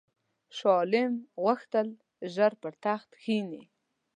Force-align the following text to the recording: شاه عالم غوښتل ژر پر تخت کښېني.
شاه 0.57 0.75
عالم 0.79 1.13
غوښتل 1.43 1.87
ژر 2.33 2.51
پر 2.61 2.73
تخت 2.83 3.09
کښېني. 3.19 3.63